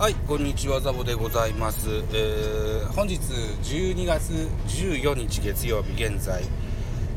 [0.00, 1.90] はい、こんにちは、ザボでございます。
[2.14, 4.30] えー本日12月
[4.66, 6.42] 14日月曜日、現在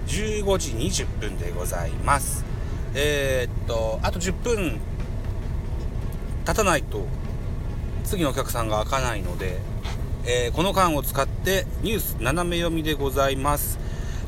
[0.06, 2.44] 15時20分でございます。
[2.94, 4.82] えーっと、あと10分
[6.46, 7.06] 経たないと
[8.04, 9.62] 次のお客さんが開かないので、
[10.26, 13.80] えーこの間を使ってニュース斜め読みでございます。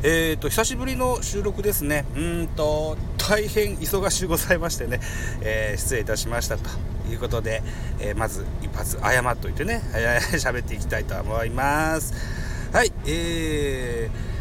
[0.02, 5.02] えー、と久しぶりの収録ですね、うーんと大変忙しゅうございましてね、
[5.42, 6.70] えー失礼いたしましたと
[7.10, 7.62] いうことで、
[8.00, 12.14] えーまず一発謝っといてね、え 喋っていきたいと思います。
[12.72, 14.36] はい、えー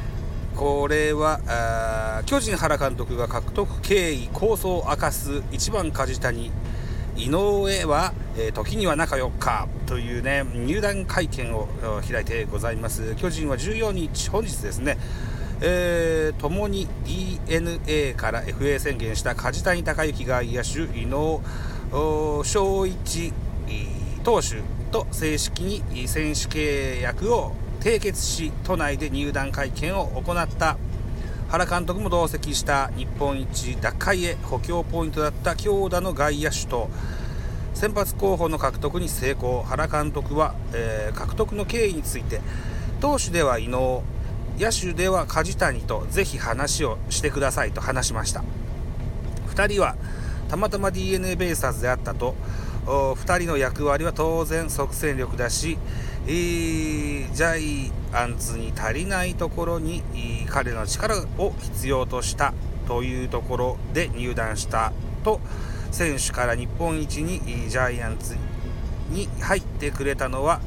[0.57, 6.53] これはあ巨人原監督が獲得経緯構想を明かす1番梶谷。
[7.17, 11.69] 井上は、えー時には中4日というね入団会見を
[12.09, 13.15] 開いてございます。
[13.17, 14.99] 巨人は14日本日ですね。
[15.61, 21.41] えー、共に DNA から FA 宣言した梶谷隆之外野手井上
[21.97, 23.33] お翔一
[24.25, 30.77] 投手と正式に選手契約を締結し都内で入団会見を行った
[31.51, 36.91] 原監督も同席した日本一奪回へ補強ポイントだった強打の外野手と
[37.75, 42.41] 先発候補の獲得に成功原監督は、えー獲得の経緯について
[43.01, 44.03] 投手では伊能
[44.59, 48.43] 野手では梶谷とぜひ話をしてくださいと話しました
[49.55, 49.95] 2人は
[50.49, 52.35] たまたま d n a ベイスターズであったと。
[52.87, 55.79] 2人の役割は当然即戦力だし、
[56.27, 60.03] えージャイアンツに足りないところに
[60.49, 62.53] 彼の力を必要とした
[62.87, 65.41] というところで入団したと。
[65.91, 68.37] 選手から日本一にジャイアンツ
[69.11, 70.61] に入ってくれたのは、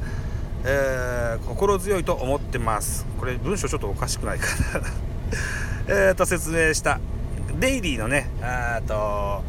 [0.64, 3.06] えー心強いと思ってます。
[3.18, 4.46] これ文章ちょっとおかしくないか
[4.80, 4.86] な。
[6.10, 6.98] えと説明した。
[7.60, 9.42] デイリーのねあーと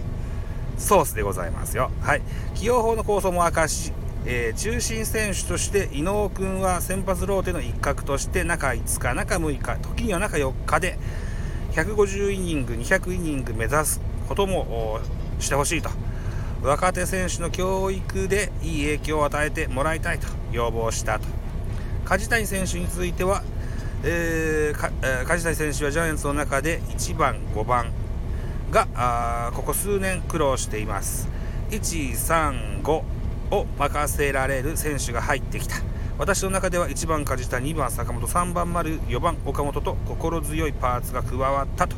[0.79, 1.91] ソースでございますよ。
[2.01, 2.21] はい。
[2.55, 3.91] 起用法の構想も明かし、
[4.25, 10.97] えー中心選手として伊能君は先発ローテの一角として中5日中6日時には中4日で
[11.73, 14.99] 150イニング200イニング目指すことも
[15.39, 15.89] してほしいと。
[16.61, 21.25] 若手選手の教育でいい影響を与えてもらいたいと要望したと。
[22.05, 23.43] 梶谷選手については、
[24.03, 27.91] えーえー梶谷選手はジャイアンツの中で1番5番
[28.71, 31.27] があここ数年苦労しています。
[31.71, 33.03] 135
[33.51, 35.75] を任せられる選手が入ってきた。
[36.17, 41.95] 私の中では1番梶谷2番坂本3番丸4番岡本と心強いパーツが加わったと。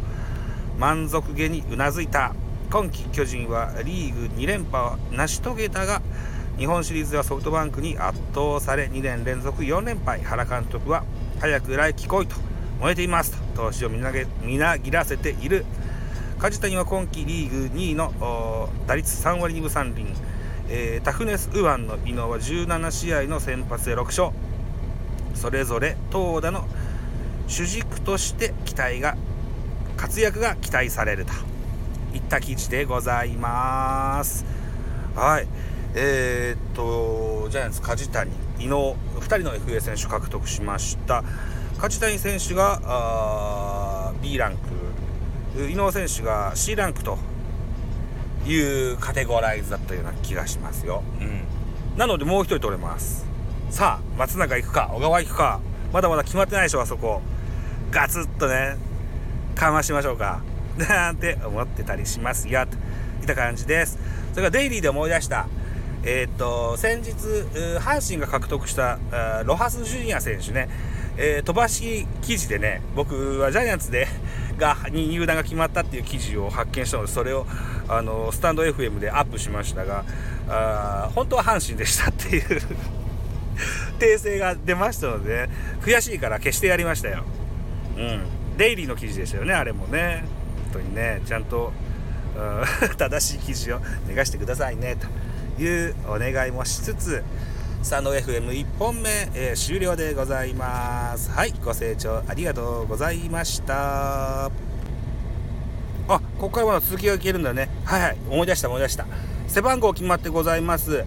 [0.77, 2.33] 満足げにうなずいた。
[2.69, 6.01] 今季巨人はリーグ2連覇を成し遂げたが
[6.57, 10.21] 日本シリーズはソフトバンクに圧倒され2年連続4連敗。
[10.21, 11.03] 原監督は
[11.39, 12.37] 早く来季来いと
[12.79, 13.99] 燃えていますと投手をみ
[14.57, 15.65] なぎらせている。
[16.41, 20.07] 梶谷は今季リーグ2位の打率3割2分3厘、
[20.69, 24.31] えータフネス・ウアンの伊能は17試合の先発で6勝。
[25.35, 26.67] それぞれ投打の
[27.45, 29.17] 主軸として期待が
[29.97, 31.33] 活躍が期待されると。
[32.15, 34.43] いった記事でございます。
[35.13, 35.47] はい。
[35.93, 41.23] えーっとジャイアンツ梶谷伊能2人の FA 選手獲得しました。
[41.77, 44.90] 梶谷選手があー B ランク
[45.69, 47.17] 伊能選手が C ランクと
[48.45, 48.55] い
[48.93, 51.43] うカテゴライズだったような気がしますよ、うん、
[51.97, 53.25] なのでもう一人取れます。
[53.69, 55.59] さあ松永行くか小川行くか。
[55.93, 57.21] まだまだ決まってないでしょあそこ。
[57.91, 58.77] ガツッとね
[59.55, 60.41] かましましょうか。
[60.77, 62.65] なんて思ってたりしますよ。
[62.65, 62.75] と
[63.21, 63.97] いった感じです。
[64.33, 65.47] それからデイリーで思い出した。
[66.03, 67.11] えーっと先日
[67.79, 68.97] 阪神が獲得した
[69.45, 70.67] ロハス・ジュニア選手ね、
[71.17, 74.07] えー飛ばし記事でね僕はジャイアンツで
[74.61, 77.45] がに入団が決まったっていう記事を発見したのでそれを
[77.89, 80.05] あのスタンド FM でアップしましたが
[80.47, 82.61] あ本当は阪神でしたっていう
[83.99, 85.49] 訂正が出ましたので、
[85.81, 87.23] 悔しいから消してやりましたよ。
[87.97, 88.23] うん。
[88.57, 90.23] デイリーの記事でしたよね、あれもね。
[90.73, 91.71] 本当にね、ちゃんと、
[92.97, 94.95] 正しい記事を流してくださいね、
[95.57, 97.23] というお願いもしつつ、
[97.83, 101.31] スタンド FM1 本目、えー終了でございます。
[101.31, 104.45] はい、ご清聴ありがとうございました。
[104.45, 104.49] あ、
[106.07, 107.69] ここからまだ続きが聞けるんだね。
[107.83, 109.07] はいはい、思い出した思い出した。
[109.47, 111.05] 背番号決まってございます。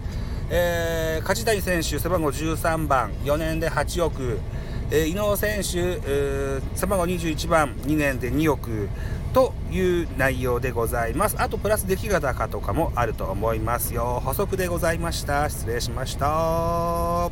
[0.49, 4.39] えー、梶谷選手、背番号13番、4年で8億。
[4.91, 8.89] えー、伊能選手、えー背番号21番、2年で2億。
[9.35, 11.35] という内容でございます。
[11.37, 14.21] あと、プラス出来高とかもあると思いますよ。
[14.23, 15.49] 補足でございました。
[15.49, 17.29] 失礼しました。